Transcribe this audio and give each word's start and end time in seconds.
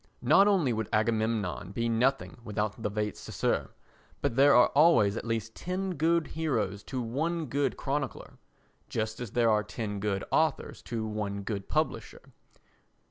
Not 0.23 0.47
only 0.47 0.73
would 0.73 0.89
Agamemnon 0.91 1.73
be 1.73 1.87
nothing 1.87 2.37
without 2.43 2.81
the 2.81 2.89
vates 2.89 3.19
sacer 3.19 3.69
but 4.19 4.35
there 4.35 4.55
are 4.55 4.69
always 4.69 5.15
at 5.15 5.25
least 5.25 5.53
ten 5.55 5.91
good 5.93 6.25
heroes 6.25 6.81
to 6.85 6.99
one 7.03 7.45
good 7.45 7.77
chronicler, 7.77 8.39
just 8.89 9.19
as 9.19 9.33
there 9.33 9.51
are 9.51 9.61
ten 9.63 9.99
good 9.99 10.23
authors 10.31 10.81
to 10.81 11.05
one 11.05 11.43
good 11.43 11.69
publisher. 11.69 12.33